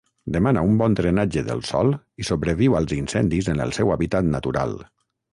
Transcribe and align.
Demana 0.35 0.61
un 0.67 0.77
bon 0.77 0.93
drenatge 0.99 1.41
del 1.49 1.59
sòl 1.71 1.91
i 2.23 2.25
sobreviu 2.29 2.77
als 2.79 2.95
incendis 2.97 3.49
en 3.53 3.61
el 3.67 3.75
seu 3.79 3.93
hàbitat 3.97 4.29
natural. 4.37 4.75